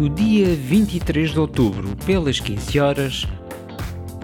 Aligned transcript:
No 0.00 0.08
dia 0.08 0.46
23 0.54 1.30
de 1.30 1.38
outubro, 1.38 1.94
pelas 2.06 2.40
15 2.40 2.80
horas, 2.80 3.28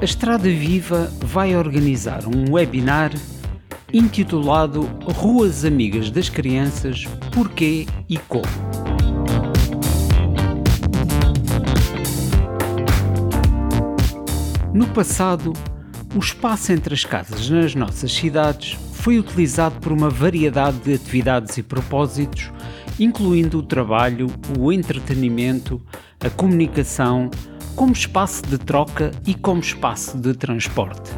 a 0.00 0.04
Estrada 0.06 0.48
Viva 0.48 1.12
vai 1.20 1.54
organizar 1.54 2.26
um 2.26 2.54
webinar 2.54 3.12
intitulado 3.92 4.88
Ruas 5.04 5.66
Amigas 5.66 6.10
das 6.10 6.30
Crianças 6.30 7.04
Porquê 7.30 7.84
e 8.08 8.16
Como. 8.16 8.46
No 14.72 14.86
passado, 14.86 15.52
o 16.14 16.18
espaço 16.18 16.72
entre 16.72 16.94
as 16.94 17.04
casas 17.04 17.50
nas 17.50 17.74
nossas 17.74 18.10
cidades 18.14 18.78
foi 19.06 19.20
utilizado 19.20 19.78
por 19.78 19.92
uma 19.92 20.10
variedade 20.10 20.78
de 20.78 20.92
atividades 20.92 21.56
e 21.56 21.62
propósitos, 21.62 22.50
incluindo 22.98 23.58
o 23.58 23.62
trabalho, 23.62 24.26
o 24.58 24.72
entretenimento, 24.72 25.80
a 26.18 26.28
comunicação, 26.28 27.30
como 27.76 27.92
espaço 27.92 28.42
de 28.48 28.58
troca 28.58 29.12
e 29.24 29.32
como 29.32 29.60
espaço 29.60 30.18
de 30.18 30.34
transporte. 30.34 31.12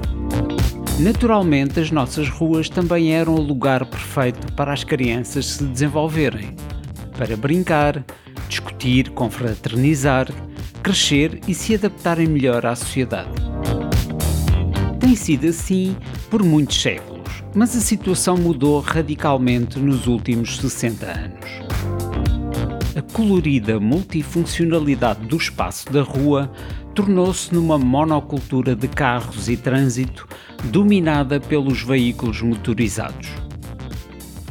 Naturalmente, 1.00 1.80
as 1.80 1.90
nossas 1.90 2.28
ruas 2.28 2.68
também 2.68 3.14
eram 3.14 3.36
o 3.36 3.40
lugar 3.40 3.86
perfeito 3.86 4.52
para 4.52 4.70
as 4.70 4.84
crianças 4.84 5.46
se 5.46 5.64
desenvolverem, 5.64 6.54
para 7.16 7.38
brincar, 7.38 8.04
discutir, 8.50 9.08
confraternizar, 9.12 10.28
crescer 10.82 11.40
e 11.48 11.54
se 11.54 11.74
adaptarem 11.74 12.26
melhor 12.26 12.66
à 12.66 12.76
sociedade. 12.76 13.30
Tem 15.08 15.16
sido 15.16 15.48
assim 15.48 15.96
por 16.28 16.42
muitos 16.42 16.82
séculos, 16.82 17.42
mas 17.54 17.74
a 17.74 17.80
situação 17.80 18.36
mudou 18.36 18.78
radicalmente 18.78 19.78
nos 19.78 20.06
últimos 20.06 20.58
60 20.58 21.06
anos. 21.06 21.50
A 22.94 23.00
colorida 23.14 23.80
multifuncionalidade 23.80 25.24
do 25.26 25.38
espaço 25.38 25.90
da 25.90 26.02
rua 26.02 26.52
tornou-se 26.94 27.54
numa 27.54 27.78
monocultura 27.78 28.76
de 28.76 28.86
carros 28.86 29.48
e 29.48 29.56
trânsito 29.56 30.28
dominada 30.64 31.40
pelos 31.40 31.80
veículos 31.80 32.42
motorizados. 32.42 33.30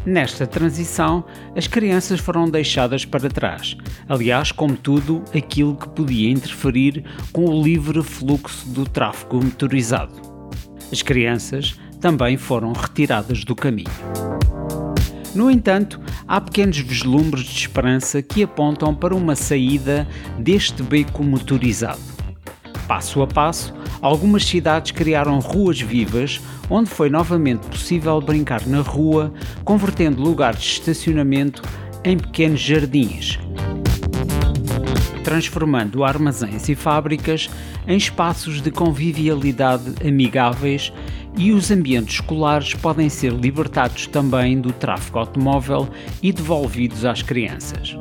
Nesta 0.08 0.48
transição, 0.48 1.24
as 1.56 1.68
crianças 1.68 2.20
foram 2.20 2.50
deixadas 2.50 3.06
para 3.06 3.30
trás, 3.30 3.78
aliás, 4.10 4.52
como 4.52 4.76
tudo 4.76 5.24
aquilo 5.36 5.76
que 5.76 5.88
podia 5.90 6.32
interferir 6.32 7.06
com 7.32 7.46
o 7.46 7.62
livre 7.62 8.02
fluxo 8.02 8.68
do 8.70 8.86
tráfego 8.86 9.36
motorizado. 9.36 10.27
As 10.92 11.02
crianças 11.02 11.80
também 12.00 12.38
foram 12.38 12.72
retiradas 12.72 13.44
do 13.44 13.56
caminho. 13.56 13.92
No 15.36 15.52
entanto, 15.52 16.00
há 16.28 16.40
pequenos 16.42 16.78
vislumbres 16.80 17.44
de 17.44 17.60
esperança 17.60 18.22
que 18.22 18.44
apontam 18.44 18.96
para 18.96 19.16
uma 19.16 19.36
saída 19.36 20.08
deste 20.40 20.82
beco 20.82 21.24
motorizado. 21.24 22.00
Passo 22.88 23.22
a 23.22 23.28
passo, 23.28 23.74
algumas 24.02 24.46
cidades 24.46 24.92
criaram 24.92 25.40
ruas 25.40 25.80
vivas 25.80 26.40
onde 26.70 26.90
foi 26.90 27.10
novamente 27.10 27.68
possível 27.68 28.20
brincar 28.20 28.66
na 28.66 28.82
rua, 28.82 29.34
convertendo 29.64 30.22
lugares 30.22 30.62
de 30.62 30.68
estacionamento 30.68 31.62
em 32.04 32.18
pequenos 32.18 32.60
jardins, 32.60 33.40
transformando 35.28 36.06
armazéns 36.06 36.70
e 36.70 36.74
fábricas 36.74 37.50
em 37.86 37.98
espaços 37.98 38.62
de 38.62 38.72
convivialidade 38.72 39.96
amigáveis 40.08 40.94
e 41.38 41.52
os 41.52 41.70
ambientes 41.70 42.14
escolares 42.14 42.74
podem 42.76 43.10
ser 43.10 43.34
libertados 43.34 44.08
também 44.08 44.62
do 44.62 44.72
tráfego 44.72 45.20
automóvel 45.20 45.90
e 46.24 46.32
devolvidos 46.32 47.04
às 47.04 47.22
crianças. 47.22 47.98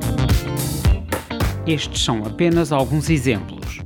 Estes 1.67 2.05
são 2.05 2.25
apenas 2.25 2.71
alguns 2.71 3.11
exemplos. 3.11 3.81